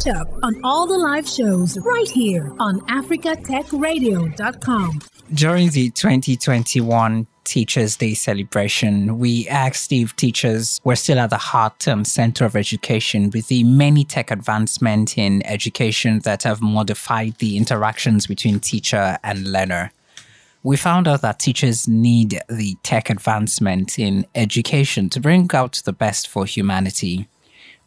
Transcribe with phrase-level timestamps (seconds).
[0.00, 5.00] Catch up on all the live shows right here on africatechradio.com.
[5.34, 11.86] During the 2021 Teachers' Day celebration, we asked if teachers were still at the heart
[11.86, 17.58] and center of education with the many tech advancements in education that have modified the
[17.58, 19.92] interactions between teacher and learner.
[20.62, 25.92] We found out that teachers need the tech advancement in education to bring out the
[25.92, 27.28] best for humanity.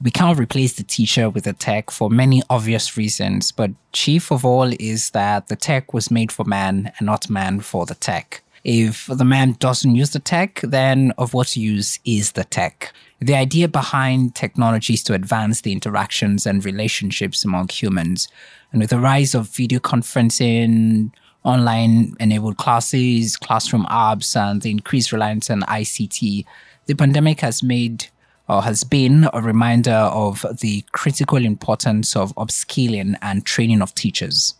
[0.03, 4.43] We can't replace the teacher with the tech for many obvious reasons, but chief of
[4.43, 8.43] all is that the tech was made for man and not man for the tech.
[8.65, 12.91] If the man doesn't use the tech, then of what use is the tech?
[13.21, 18.27] The idea behind technology is to advance the interactions and relationships among humans.
[18.73, 21.11] And with the rise of video conferencing,
[21.43, 26.45] online enabled classes, classroom apps, and the increased reliance on ICT,
[26.87, 28.07] the pandemic has made
[28.49, 34.55] or has been a reminder of the critical importance of upskilling and training of teachers.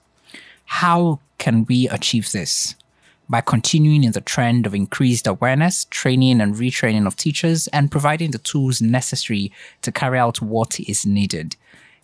[0.65, 2.75] How can we achieve this?
[3.29, 8.31] By continuing in the trend of increased awareness, training, and retraining of teachers, and providing
[8.31, 11.55] the tools necessary to carry out what is needed.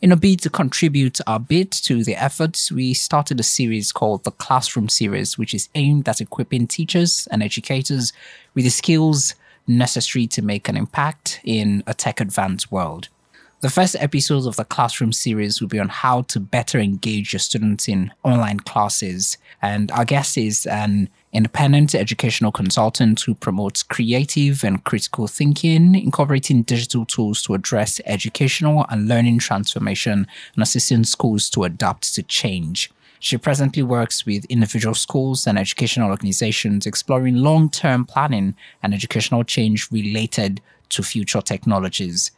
[0.01, 4.23] In a bid to contribute our bit to the efforts, we started a series called
[4.23, 8.13] the Classroom Series, which is aimed at equipping teachers and educators
[8.53, 9.35] with the skills
[9.69, 13.07] necessary to make an impact in a tech advanced world.
[13.61, 17.41] The first episodes of the classroom series will be on how to better engage your
[17.41, 19.37] students in online classes.
[19.61, 26.63] And our guest is an independent educational consultant who promotes creative and critical thinking, incorporating
[26.63, 30.25] digital tools to address educational and learning transformation
[30.55, 32.89] and assisting schools to adapt to change.
[33.19, 39.43] She presently works with individual schools and educational organizations exploring long term planning and educational
[39.43, 42.31] change related to future technologies.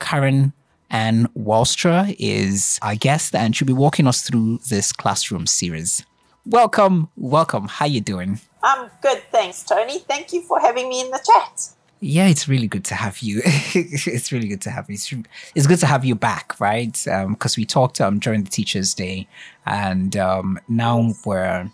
[0.00, 0.52] Karen
[0.90, 6.04] Ann Walstra is our guest and she'll be walking us through this classroom series.
[6.46, 7.68] Welcome, welcome.
[7.68, 8.40] How you doing?
[8.62, 10.00] I'm good, thanks, Tony.
[10.00, 11.73] Thank you for having me in the chat.
[12.06, 13.40] Yeah, it's really good to have you.
[13.46, 14.94] it's really good to have you.
[14.96, 15.14] It's,
[15.54, 16.92] it's good to have you back, right?
[16.92, 19.26] Because um, we talked um, during the Teachers' Day,
[19.64, 21.22] and um, now yes.
[21.24, 21.70] we're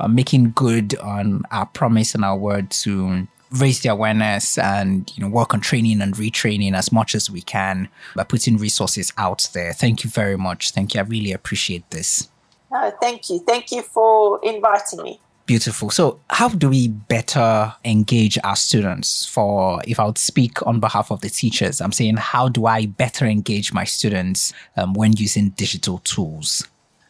[0.00, 5.22] uh, making good on our promise and our word to raise the awareness and you
[5.22, 9.46] know work on training and retraining as much as we can by putting resources out
[9.52, 9.74] there.
[9.74, 10.70] Thank you very much.
[10.70, 11.00] Thank you.
[11.00, 12.30] I really appreciate this.
[12.72, 13.40] No, thank you.
[13.46, 15.20] Thank you for inviting me.
[15.50, 15.90] Beautiful.
[15.90, 19.26] So, how do we better engage our students?
[19.26, 22.86] For if I would speak on behalf of the teachers, I'm saying, how do I
[22.86, 26.64] better engage my students um, when using digital tools?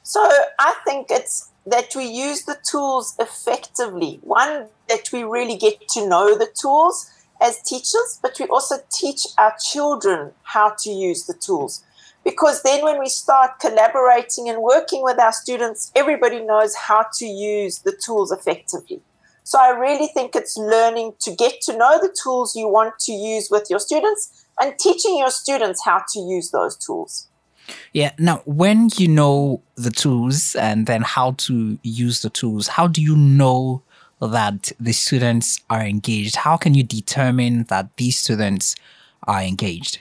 [0.05, 0.27] So,
[0.59, 4.21] I think it's that we use the tools effectively.
[4.23, 7.11] One, that we really get to know the tools
[7.43, 11.85] as teachers, but we also teach our children how to use the tools.
[12.25, 17.27] Because then, when we start collaborating and working with our students, everybody knows how to
[17.27, 19.01] use the tools effectively.
[19.43, 23.13] So, I really think it's learning to get to know the tools you want to
[23.13, 27.29] use with your students and teaching your students how to use those tools.
[27.93, 28.13] Yeah.
[28.19, 33.03] Now, when you know the tools and then how to use the tools, how do
[33.03, 33.83] you know
[34.21, 36.37] that the students are engaged?
[36.37, 38.77] How can you determine that these students
[39.27, 40.01] are engaged?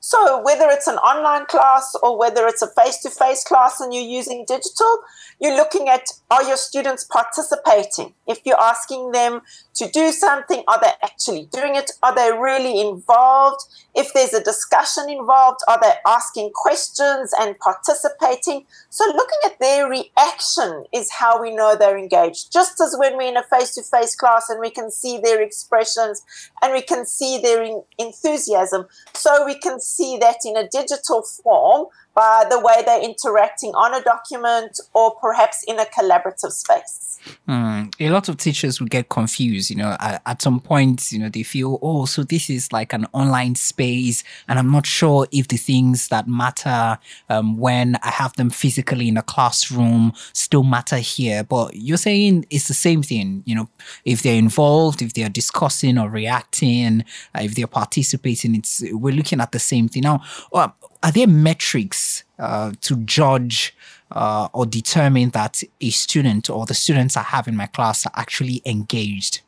[0.00, 3.92] So, whether it's an online class or whether it's a face to face class and
[3.92, 5.00] you're using digital,
[5.40, 8.14] you're looking at are your students participating?
[8.26, 9.40] If you're asking them
[9.74, 11.90] to do something, are they actually doing it?
[12.02, 13.62] Are they really involved?
[13.94, 18.66] If there's a discussion involved, are they asking questions and participating?
[18.90, 22.52] So, looking at their reaction is how we know they're engaged.
[22.52, 25.42] Just as when we're in a face to face class and we can see their
[25.42, 26.22] expressions
[26.62, 27.66] and we can see their
[27.98, 31.86] enthusiasm, so we can see that in a digital form
[32.18, 37.08] by the way they're interacting on a document or perhaps in a collaborative space.
[37.46, 37.94] Mm.
[38.00, 41.28] A lot of teachers will get confused, you know, at, at, some point, you know,
[41.28, 45.46] they feel, oh, so this is like an online space, and I'm not sure if
[45.48, 50.98] the things that matter um, when I have them physically in a classroom still matter
[50.98, 51.44] here.
[51.44, 53.68] But you're saying it's the same thing, you know,
[54.04, 59.40] if they're involved, if they're discussing or reacting, uh, if they're participating, it's we're looking
[59.40, 60.02] at the same thing.
[60.02, 60.22] Now,
[60.52, 60.70] uh,
[61.02, 63.76] are there metrics uh, to judge
[64.10, 68.12] uh, or determine that a student or the students I have in my class are
[68.16, 69.42] actually engaged?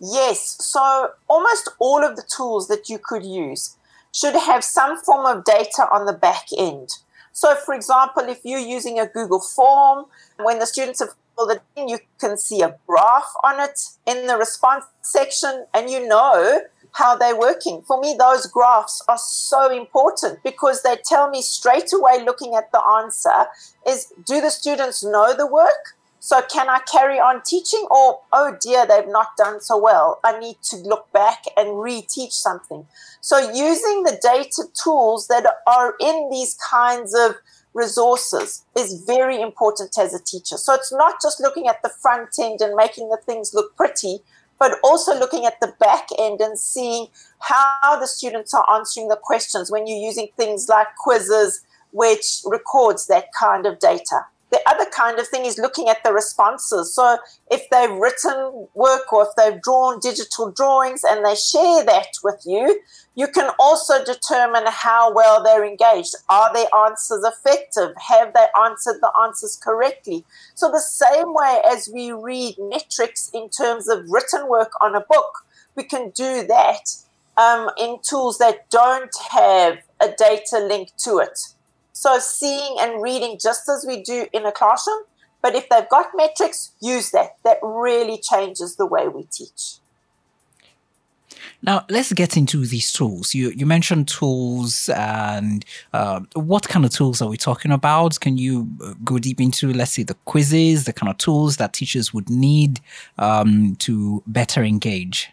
[0.00, 0.56] Yes.
[0.60, 3.76] So almost all of the tools that you could use
[4.12, 6.88] should have some form of data on the back end.
[7.32, 10.06] So, for example, if you're using a Google form,
[10.38, 14.28] when the students have filled it in, you can see a graph on it in
[14.28, 16.60] the response section, and you know
[16.94, 17.82] how they're working.
[17.82, 22.70] For me, those graphs are so important because they tell me straight away, looking at
[22.72, 23.46] the answer,
[23.86, 25.96] is do the students know the work?
[26.20, 27.86] So can I carry on teaching?
[27.90, 30.20] Or, oh dear, they've not done so well.
[30.24, 32.86] I need to look back and reteach something.
[33.20, 37.34] So using the data tools that are in these kinds of
[37.74, 40.56] resources is very important as a teacher.
[40.56, 44.20] So it's not just looking at the front end and making the things look pretty,
[44.64, 47.06] but also looking at the back end and seeing
[47.38, 53.06] how the students are answering the questions when you're using things like quizzes, which records
[53.06, 54.24] that kind of data.
[54.54, 56.94] The other kind of thing is looking at the responses.
[56.94, 57.18] So
[57.50, 62.40] if they've written work or if they've drawn digital drawings and they share that with
[62.46, 62.80] you,
[63.16, 66.14] you can also determine how well they're engaged.
[66.28, 67.96] Are their answers effective?
[68.08, 70.24] Have they answered the answers correctly?
[70.54, 75.00] So, the same way as we read metrics in terms of written work on a
[75.00, 76.94] book, we can do that
[77.36, 81.40] um, in tools that don't have a data link to it.
[81.94, 85.04] So seeing and reading just as we do in a classroom,
[85.40, 87.36] but if they've got metrics, use that.
[87.44, 89.78] That really changes the way we teach.
[91.62, 93.32] Now let's get into these tools.
[93.32, 98.20] You you mentioned tools, and uh, what kind of tools are we talking about?
[98.20, 101.72] Can you uh, go deep into, let's say, the quizzes, the kind of tools that
[101.72, 102.80] teachers would need
[103.18, 105.30] um, to better engage?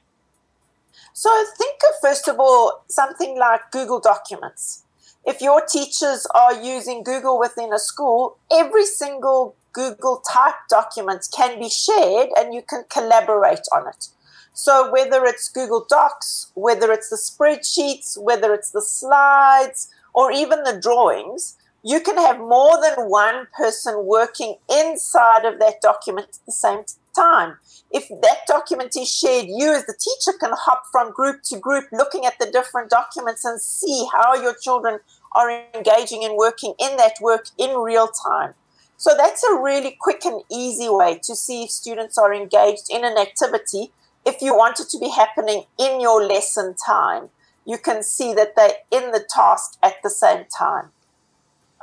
[1.13, 4.80] So think of first of all something like Google Documents
[5.25, 11.59] if your teachers are using Google within a school, every single Google type document can
[11.59, 14.07] be shared and you can collaborate on it.
[14.53, 20.63] So whether it's Google Docs, whether it's the spreadsheets, whether it's the slides, or even
[20.63, 26.45] the drawings, you can have more than one person working inside of that document at
[26.45, 26.83] the same
[27.15, 27.57] time.
[27.93, 31.85] If that document is shared, you as the teacher can hop from group to group
[31.91, 34.99] looking at the different documents and see how your children
[35.33, 38.53] are engaging and working in that work in real time.
[38.97, 43.03] So that's a really quick and easy way to see if students are engaged in
[43.03, 43.91] an activity.
[44.25, 47.29] If you want it to be happening in your lesson time,
[47.65, 50.91] you can see that they're in the task at the same time.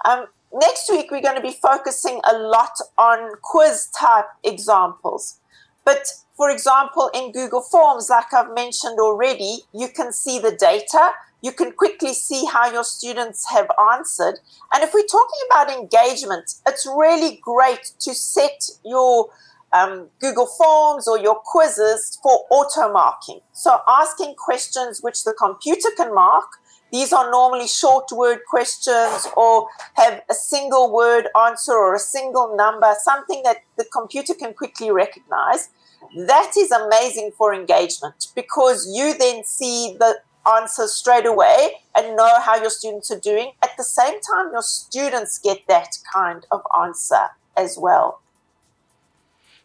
[0.04, 5.40] Um, next week, we're going to be focusing a lot on quiz type examples.
[5.88, 6.06] But
[6.36, 11.12] for example, in Google Forms, like I've mentioned already, you can see the data.
[11.40, 14.38] You can quickly see how your students have answered.
[14.74, 19.30] And if we're talking about engagement, it's really great to set your
[19.72, 23.40] um, Google Forms or your quizzes for auto marking.
[23.52, 26.50] So asking questions which the computer can mark
[26.92, 32.56] these are normally short word questions or have a single word answer or a single
[32.56, 35.68] number, something that the computer can quickly recognize.
[36.16, 40.20] That is amazing for engagement because you then see the
[40.56, 43.52] answers straight away and know how your students are doing.
[43.62, 48.20] At the same time, your students get that kind of answer as well.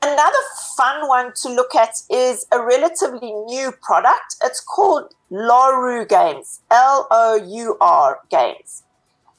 [0.02, 0.38] Another
[0.76, 4.36] fun one to look at is a relatively new product.
[4.44, 8.84] It's called Lour Games, L O U R Games.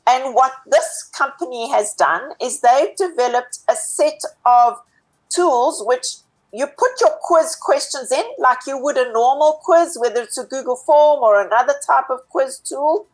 [0.07, 4.81] And what this company has done is they've developed a set of
[5.29, 6.24] tools which
[6.55, 10.45] you put your quiz questions in like you would a normal quiz, whether it's a
[10.45, 13.09] Google form or another type of quiz tool.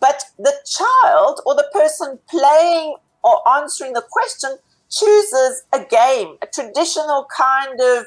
[0.00, 4.56] But the child or the person playing or answering the question
[4.90, 8.06] chooses a game, a traditional kind of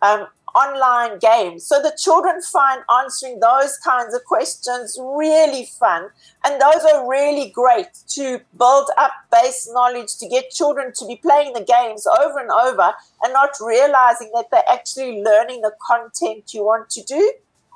[0.00, 1.64] um, online games.
[1.64, 6.08] So the children find answering those kinds of questions really fun.
[6.44, 11.16] And those are really great to build up base knowledge, to get children to be
[11.16, 12.92] playing the games over and over
[13.22, 17.32] and not realizing that they're actually learning the content you want to do.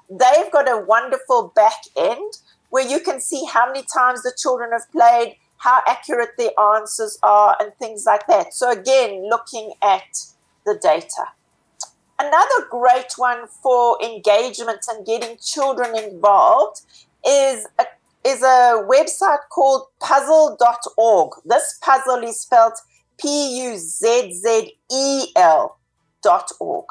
[0.08, 2.38] They've got a wonderful back end
[2.70, 7.18] where you can see how many times the children have played how accurate the answers
[7.22, 8.54] are, and things like that.
[8.54, 10.26] So, again, looking at
[10.64, 11.32] the data.
[12.18, 16.80] Another great one for engagement and getting children involved
[17.26, 17.84] is a,
[18.24, 21.32] is a website called puzzel.org.
[21.44, 22.74] This puzzle is spelled
[23.18, 25.78] P U Z Z E L
[26.22, 26.86] dot org.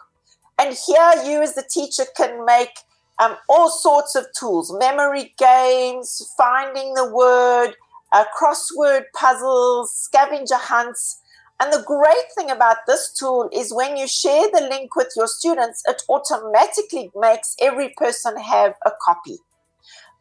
[0.60, 2.79] And here you as the teacher can make
[3.20, 7.74] um, all sorts of tools, memory games, finding the word,
[8.12, 11.22] uh, crossword puzzles, scavenger hunts.
[11.60, 15.28] And the great thing about this tool is when you share the link with your
[15.28, 19.38] students, it automatically makes every person have a copy.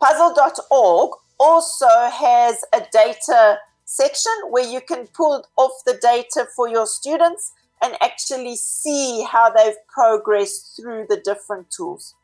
[0.00, 1.10] Puzzel.org
[1.40, 7.52] also has a data section where you can pull off the data for your students
[7.82, 12.14] and actually see how they've progressed through the different tools.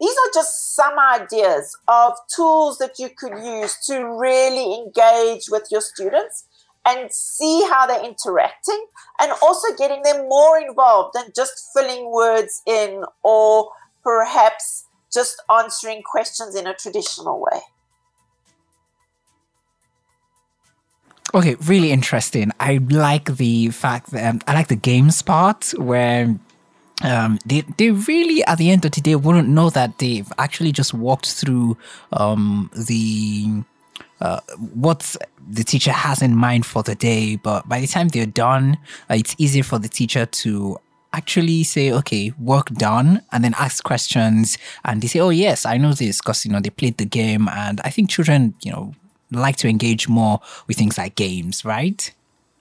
[0.00, 5.66] these are just some ideas of tools that you could use to really engage with
[5.70, 6.44] your students
[6.88, 8.86] and see how they're interacting
[9.20, 13.70] and also getting them more involved than just filling words in or
[14.02, 17.60] perhaps just answering questions in a traditional way.
[21.34, 22.52] Okay, really interesting.
[22.58, 26.34] I like the fact that um, I like the games part where
[27.02, 30.72] um, they they really at the end of the day wouldn't know that they've actually
[30.72, 31.76] just walked through
[32.12, 33.62] um, the
[34.20, 34.40] uh,
[34.74, 35.16] what
[35.50, 37.36] the teacher has in mind for the day.
[37.36, 38.78] But by the time they're done,
[39.10, 40.78] uh, it's easier for the teacher to
[41.12, 44.58] actually say, okay, work done, and then ask questions.
[44.84, 47.48] And they say, oh, yes, I know this because, you know, they played the game.
[47.48, 48.94] And I think children, you know,
[49.30, 52.12] like to engage more with things like games, right?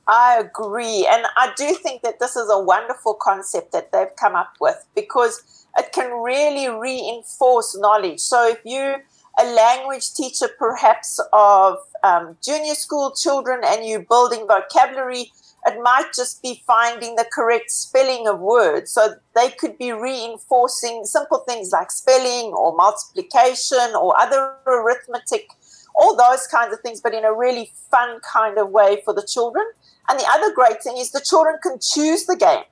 [0.08, 1.08] I agree.
[1.12, 4.86] And I do think that this is a wonderful concept that they've come up with
[4.96, 8.20] because it can really reinforce knowledge.
[8.20, 8.98] So if you
[9.40, 15.32] a language teacher perhaps of um, junior school children and you're building vocabulary,
[15.66, 18.92] it might just be finding the correct spelling of words.
[18.92, 25.50] So they could be reinforcing simple things like spelling or multiplication or other arithmetic
[25.98, 29.28] all those kinds of things, but in a really fun kind of way for the
[29.28, 29.66] children.
[30.08, 32.64] And the other great thing is the children can choose the game.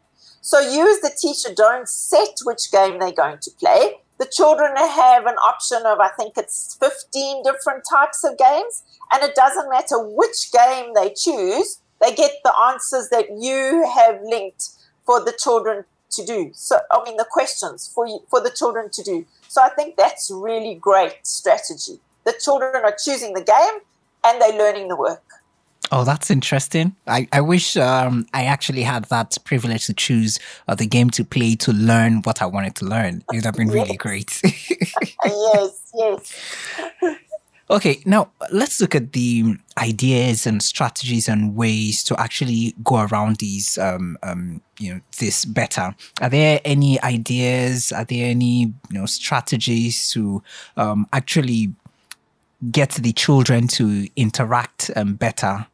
[0.42, 3.96] So you as the teacher don't set which game they're going to play.
[4.18, 8.84] The children have an option of, I think it's 15 different types of games.
[9.12, 14.22] And it doesn't matter which game they choose, they get the answers that you have
[14.24, 14.70] linked
[15.06, 16.52] for the children to do.
[16.54, 19.26] So, I mean, the questions for, you, for the children to do.
[19.48, 23.80] So I think that's really great strategy the children are choosing the game
[24.26, 25.24] and they're learning the work.
[25.92, 26.96] Oh, that's interesting.
[27.08, 31.24] I, I wish um, I actually had that privilege to choose uh, the game to
[31.24, 33.24] play to learn what I wanted to learn.
[33.32, 34.42] It would have been really great.
[34.44, 36.34] yes, yes.
[37.68, 43.38] Okay, now let's look at the ideas and strategies and ways to actually go around
[43.38, 45.96] these, um, um, you know, this better.
[46.22, 47.92] Are there any ideas?
[47.92, 50.44] Are there any, you know, strategies to
[50.78, 51.74] um, actually
[52.72, 55.66] get the children to interact um, better?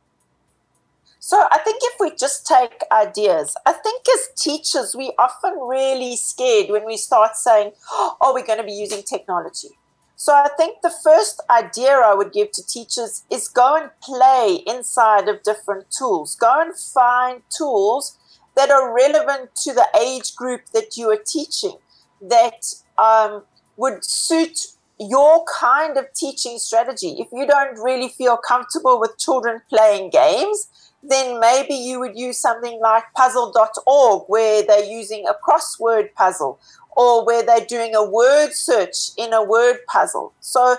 [1.23, 6.15] So I think if we just take ideas, I think as teachers, we often really
[6.15, 9.67] scared when we start saying, oh, we're going to be using technology.
[10.15, 14.63] So I think the first idea I would give to teachers is go and play
[14.65, 16.35] inside of different tools.
[16.35, 18.17] Go and find tools
[18.55, 21.77] that are relevant to the age group that you are teaching
[22.19, 22.65] that
[22.97, 23.43] um,
[23.77, 24.57] would suit
[24.99, 27.17] your kind of teaching strategy.
[27.19, 30.67] If you don't really feel comfortable with children playing games,
[31.03, 36.59] then maybe you would use something like puzzel.org where they're using a crossword puzzle
[36.95, 40.33] or where they're doing a word search in a word puzzle.
[40.41, 40.75] So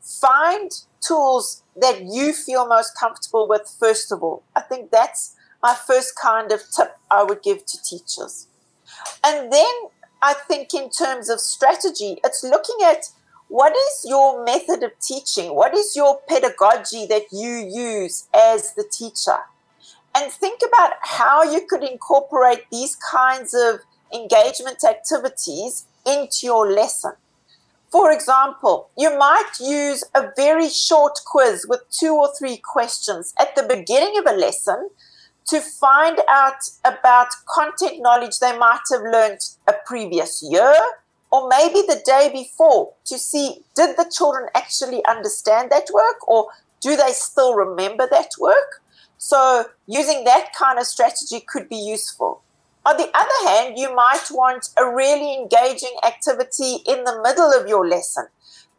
[0.00, 0.70] find
[1.00, 4.42] tools that you feel most comfortable with, first of all.
[4.54, 8.46] I think that's my first kind of tip I would give to teachers.
[9.24, 9.74] And then
[10.22, 13.04] I think, in terms of strategy, it's looking at
[13.48, 15.54] what is your method of teaching?
[15.54, 19.38] What is your pedagogy that you use as the teacher?
[20.16, 23.80] And think about how you could incorporate these kinds of
[24.14, 27.12] engagement activities into your lesson.
[27.90, 33.54] For example, you might use a very short quiz with two or three questions at
[33.56, 34.88] the beginning of a lesson
[35.48, 40.74] to find out about content knowledge they might have learned a previous year
[41.30, 46.48] or maybe the day before to see did the children actually understand that work or
[46.80, 48.82] do they still remember that work?
[49.18, 52.42] So, using that kind of strategy could be useful.
[52.84, 57.66] On the other hand, you might want a really engaging activity in the middle of
[57.66, 58.26] your lesson.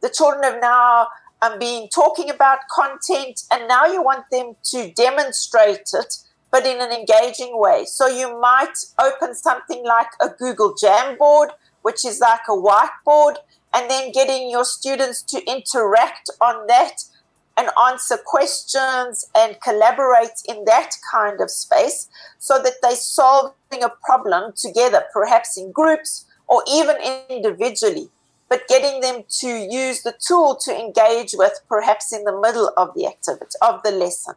[0.02, 1.08] The children have now
[1.42, 6.16] um, been talking about content, and now you want them to demonstrate it,
[6.52, 7.86] but in an engaging way.
[7.86, 11.50] So, you might open something like a Google Jamboard
[11.88, 13.36] which is like a whiteboard,
[13.74, 16.96] and then getting your students to interact on that
[17.58, 23.92] and answer questions and collaborate in that kind of space so that they're solving a
[24.06, 26.96] problem together, perhaps in groups or even
[27.30, 28.10] individually,
[28.48, 32.94] but getting them to use the tool to engage with perhaps in the middle of
[32.96, 34.36] the activity, of the lesson.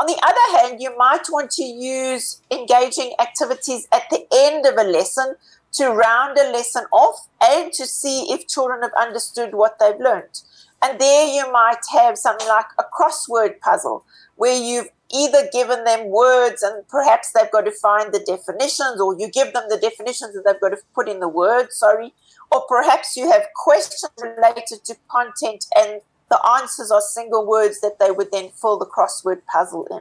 [0.00, 4.74] On the other hand, you might want to use engaging activities at the end of
[4.76, 5.34] a lesson
[5.72, 10.42] to round a lesson off and to see if children have understood what they've learned.
[10.82, 14.04] And there you might have something like a crossword puzzle
[14.36, 19.18] where you've either given them words and perhaps they've got to find the definitions, or
[19.18, 22.12] you give them the definitions and they've got to put in the words, sorry,
[22.52, 27.98] or perhaps you have questions related to content and the answers are single words that
[27.98, 30.00] they would then fill the crossword puzzle in.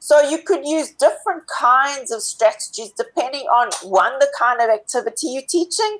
[0.00, 5.28] So you could use different kinds of strategies depending on one, the kind of activity
[5.28, 5.98] you're teaching,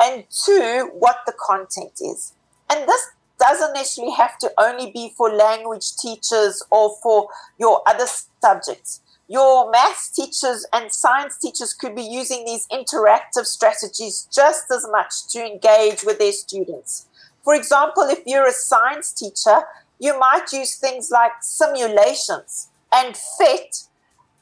[0.00, 2.32] and two, what the content is.
[2.70, 3.08] And this
[3.40, 7.28] doesn't necessarily have to only be for language teachers or for
[7.58, 8.06] your other
[8.40, 9.00] subjects.
[9.26, 15.28] Your maths teachers and science teachers could be using these interactive strategies just as much
[15.30, 17.06] to engage with their students.
[17.42, 19.62] For example, if you're a science teacher,
[19.98, 23.88] you might use things like simulations and PhET,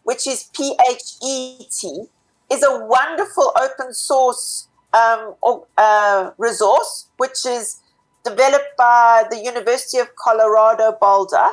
[0.04, 2.04] which is P H E T,
[2.50, 5.34] is a wonderful open source um,
[5.76, 7.80] uh, resource which is
[8.28, 11.48] developed by the University of Colorado Boulder.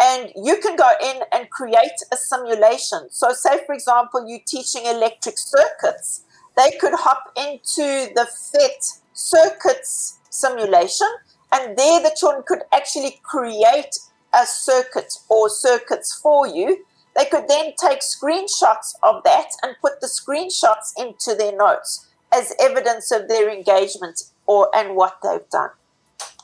[0.00, 3.08] And you can go in and create a simulation.
[3.10, 6.22] So, say, for example, you're teaching electric circuits,
[6.56, 11.08] they could hop into the PhET circuits simulation,
[11.52, 13.98] and there the children could actually create
[14.34, 16.84] a circuit or circuits for you.
[17.16, 22.54] They could then take screenshots of that and put the screenshots into their notes as
[22.60, 25.70] evidence of their engagement or and what they've done.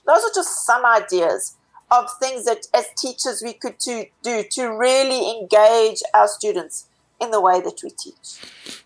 [0.07, 1.57] Those are just some ideas
[1.91, 6.87] of things that as teachers we could to, do to really engage our students
[7.21, 8.41] in the way that we teach.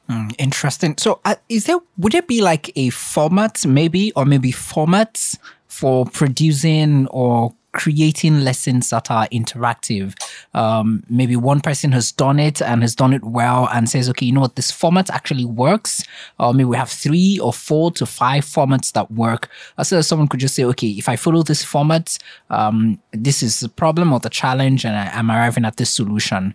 [0.09, 0.97] Mm, interesting.
[0.99, 6.07] So, uh, is there would there be like a format, maybe, or maybe formats for
[6.07, 10.15] producing or creating lessons that are interactive.
[10.55, 14.27] Um, maybe one person has done it and has done it well and says, okay,
[14.27, 16.03] you know what, this format actually works.
[16.39, 19.49] Or maybe we have three or four to five formats that work.
[19.83, 22.19] So someone could just say, okay, if I follow this format,
[22.51, 26.55] um, this is the problem or the challenge, and I, am arriving at this solution.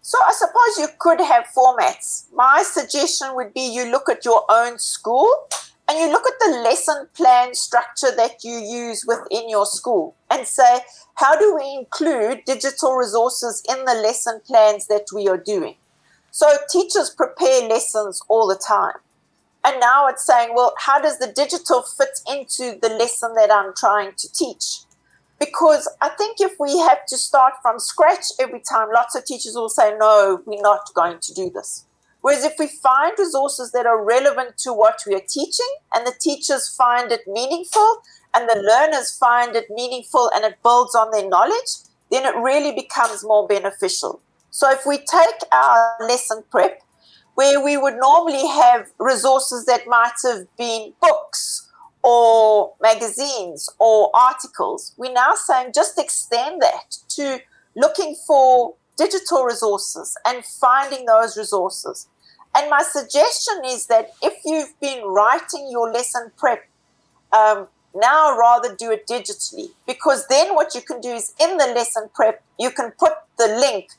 [0.00, 2.26] So I suppose you could have formats.
[2.34, 5.48] My suggestion would be you look at your own school
[5.88, 10.46] and you look at the lesson plan structure that you use within your school and
[10.46, 10.80] say,
[11.16, 15.76] how do we include digital resources in the lesson plans that we are doing?
[16.30, 18.96] So teachers prepare lessons all the time.
[19.62, 23.72] And now it's saying, well, how does the digital fit into the lesson that I'm
[23.74, 24.80] trying to teach?
[25.38, 29.54] Because I think if we have to start from scratch every time, lots of teachers
[29.54, 31.84] will say, no, we're not going to do this.
[32.24, 36.14] Whereas if we find resources that are relevant to what we are teaching and the
[36.18, 37.98] teachers find it meaningful
[38.34, 42.72] and the learners find it meaningful and it builds on their knowledge, then it really
[42.72, 44.22] becomes more beneficial.
[44.48, 46.80] So if we take our lesson prep,
[47.34, 51.70] where we would normally have resources that might have been books
[52.02, 57.40] or magazines or articles, we're now saying just extend that to
[57.76, 62.08] looking for digital resources and finding those resources.
[62.56, 66.68] And my suggestion is that if you've been writing your lesson prep,
[67.32, 71.66] um, now rather do it digitally because then what you can do is in the
[71.66, 73.90] lesson prep, you can put the link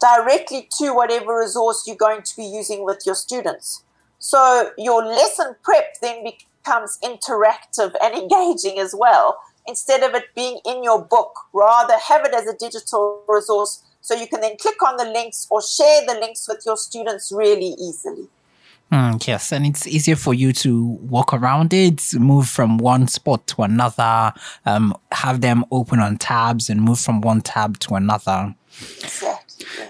[0.00, 3.82] directly to whatever resource you're going to be using with your students.
[4.18, 9.40] So your lesson prep then becomes interactive and engaging as well.
[9.66, 14.14] Instead of it being in your book, rather have it as a digital resource so
[14.14, 17.74] you can then click on the links or share the links with your students really
[17.78, 18.28] easily.
[18.90, 23.46] Mm, yes, and it's easier for you to walk around it, move from one spot
[23.48, 24.32] to another,
[24.64, 28.54] um, have them open on tabs and move from one tab to another.
[28.80, 29.27] Exactly.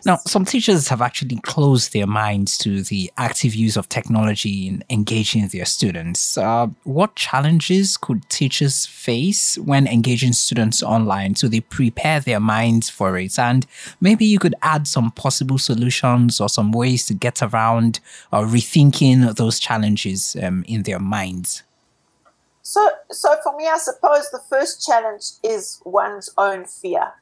[0.04, 4.84] Now, some teachers have actually closed their minds to the active use of technology in
[4.90, 6.38] engaging their students.
[6.38, 12.88] Uh, what challenges could teachers face when engaging students online so they prepare their minds
[12.88, 13.38] for it?
[13.38, 13.66] And
[14.00, 18.00] maybe you could add some possible solutions or some ways to get around
[18.32, 21.62] or rethinking those challenges um, in their minds.
[22.62, 27.14] So, so for me, I suppose the first challenge is one's own fear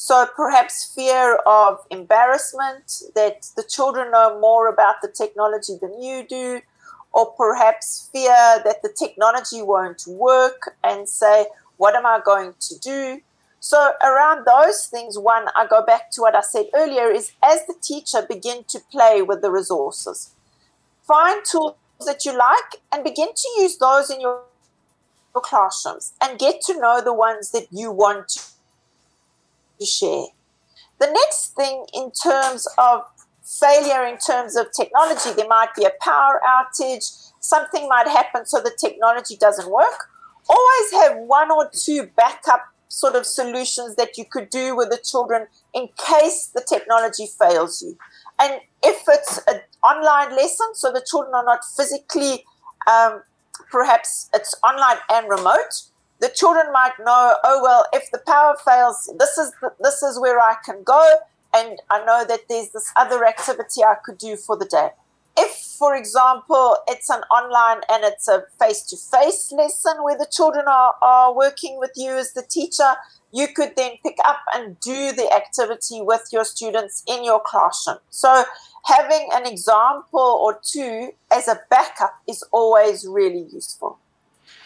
[0.00, 6.26] so perhaps fear of embarrassment, that the children know more about the technology than you
[6.26, 6.62] do,
[7.12, 11.44] or perhaps fear that the technology won't work and say,
[11.76, 13.20] what am I going to do?
[13.60, 17.66] So around those things, one, I go back to what I said earlier, is as
[17.66, 20.30] the teacher begin to play with the resources.
[21.02, 21.74] Find tools
[22.06, 24.44] that you like and begin to use those in your
[25.34, 28.54] classrooms and get to know the ones that you want
[29.80, 30.26] to share.
[30.98, 33.02] The next thing, in terms of
[33.42, 38.60] failure, in terms of technology, there might be a power outage, something might happen so
[38.60, 40.08] the technology doesn't work.
[40.48, 44.98] Always have one or two backup sort of solutions that you could do with the
[44.98, 47.96] children in case the technology fails you.
[48.38, 52.44] And if it's an online lesson, so the children are not physically
[52.90, 53.22] um,
[53.70, 55.82] perhaps it's online and remote,
[56.20, 60.38] the children might know, oh well, if the power fails, this is this is where
[60.38, 61.04] I can go,
[61.54, 64.90] and I know that there's this other activity I could do for the day.
[65.38, 70.94] If, for example, it's an online and it's a face-to-face lesson where the children are,
[71.00, 72.94] are working with you as the teacher,
[73.32, 77.98] you could then pick up and do the activity with your students in your classroom.
[78.10, 78.44] So
[78.86, 83.98] having an example or two as a backup is always really useful.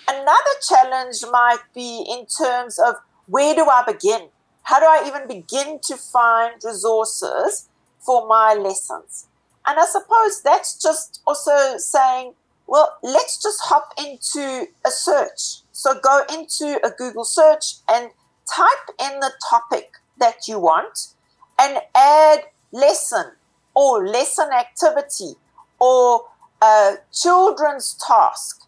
[0.08, 4.28] Another challenge might be in terms of where do I begin?
[4.62, 9.26] How do I even begin to find resources for my lessons?
[9.66, 12.34] And I suppose that's just also saying,
[12.66, 15.62] well, let's just hop into a search.
[15.72, 18.10] So go into a Google search and
[18.50, 21.14] type in the topic that you want
[21.58, 22.40] and add
[22.72, 23.32] lesson
[23.74, 25.34] or lesson activity
[25.78, 26.24] or
[26.62, 28.63] a children's task.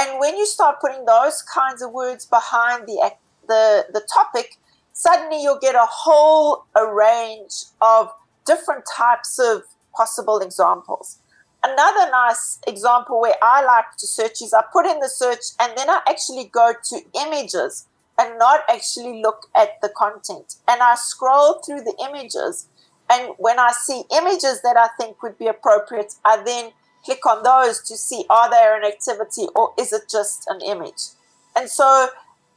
[0.00, 3.12] And when you start putting those kinds of words behind the,
[3.46, 4.56] the, the topic,
[4.94, 8.10] suddenly you'll get a whole a range of
[8.46, 11.18] different types of possible examples.
[11.62, 15.76] Another nice example where I like to search is I put in the search and
[15.76, 17.86] then I actually go to images
[18.18, 20.54] and not actually look at the content.
[20.66, 22.68] And I scroll through the images.
[23.10, 26.70] And when I see images that I think would be appropriate, I then
[27.04, 31.10] click on those to see are they an activity or is it just an image?
[31.56, 32.08] And so,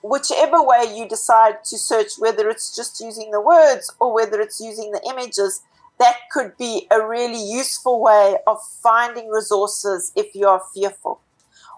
[0.01, 4.59] whichever way you decide to search, whether it's just using the words or whether it's
[4.59, 5.61] using the images,
[5.99, 11.21] that could be a really useful way of finding resources if you're fearful.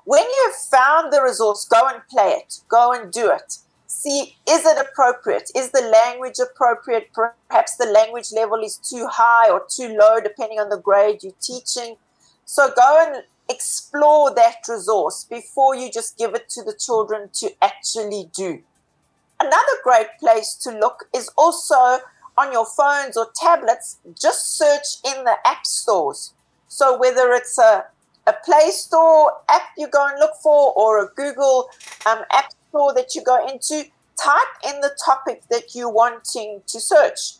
[0.05, 3.57] When you've found the resource, go and play it, go and do it
[3.95, 5.49] see is it appropriate?
[5.55, 7.09] Is the language appropriate?
[7.13, 11.33] Perhaps the language level is too high or too low, depending on the grade you're
[11.41, 11.97] teaching.
[12.45, 17.51] So go and explore that resource before you just give it to the children to
[17.61, 18.61] actually do.
[19.39, 21.99] Another great place to look is also
[22.37, 26.33] on your phones or tablets, just search in the app stores.
[26.67, 27.85] So whether it's a,
[28.27, 31.69] a Play Store app you go and look for or a Google
[32.05, 33.85] um, app store that you go into,
[34.21, 37.35] type in the topic that you're wanting to search.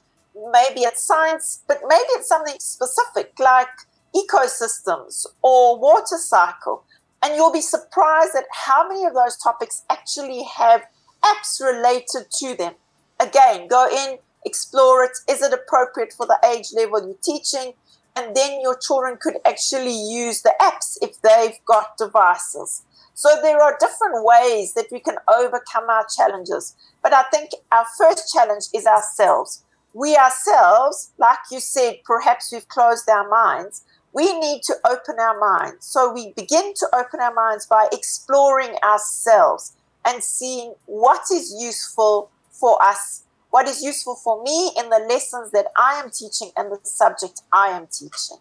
[0.52, 3.70] Maybe it's science, but maybe it's something specific like
[4.16, 6.84] ecosystems or water cycle.
[7.22, 10.84] And you'll be surprised at how many of those topics actually have
[11.24, 12.74] apps related to them.
[13.20, 15.18] Again, go in, explore it.
[15.30, 17.74] Is it appropriate for the age level you're teaching?
[18.16, 22.84] And then your children could actually use the apps if they've got devices.
[23.14, 26.76] So there are different ways that we can overcome our challenges.
[27.02, 29.64] But I think our first challenge is ourselves.
[29.94, 33.84] We ourselves, like you said, perhaps we've closed our minds.
[34.16, 35.86] We need to open our minds.
[35.86, 39.76] So we begin to open our minds by exploring ourselves
[40.06, 45.52] and seeing what is useful for us, what is useful for me in the lessons
[45.52, 48.38] that I am teaching and the subject I am teaching.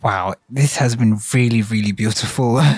[0.00, 2.60] Wow, this has been really, really beautiful.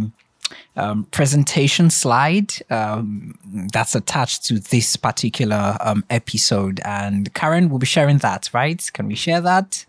[0.77, 3.39] um, presentation slide um,
[3.73, 6.81] that's attached to this particular um, episode.
[6.85, 8.91] And Karen will be sharing that, right?
[8.93, 9.85] Can we share that?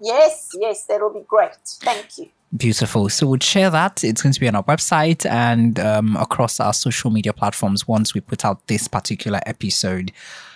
[0.00, 1.56] Yes, yes, that'll be great.
[1.80, 2.28] Thank you.
[2.56, 3.10] Beautiful.
[3.10, 4.02] So we'll share that.
[4.02, 8.14] It's going to be on our website and um, across our social media platforms once
[8.14, 10.12] we put out this particular episode.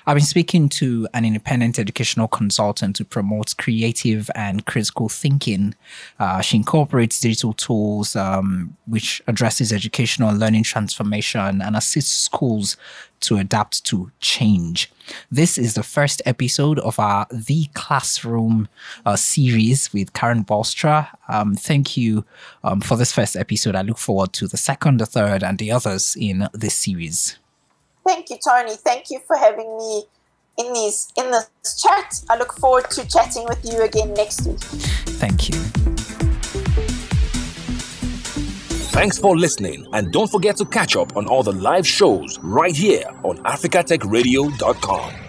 [0.06, 5.74] I've been speaking to an independent educational consultant to promote creative and critical thinking.
[6.18, 12.76] Uh, she incorporates digital tools um, which addresses educational and learning transformation and assists schools
[13.20, 14.90] to adapt to change.
[15.30, 18.68] This is the first episode of our The Classroom
[19.06, 21.08] uh, series with Karen Walstra.
[21.28, 22.24] Um, thank you
[22.64, 23.76] um, for this first episode.
[23.76, 27.38] I look forward to the second, the third, and the others in this series.
[28.06, 28.74] Thank you, Tony.
[28.76, 30.04] Thank you for having me
[30.58, 31.48] in these in this
[31.82, 32.22] chat.
[32.28, 34.58] I look forward to chatting with you again next week.
[34.60, 35.54] Thank you.
[38.92, 42.76] Thanks for listening, and don't forget to catch up on all the live shows right
[42.76, 45.21] here on africatechradio.com.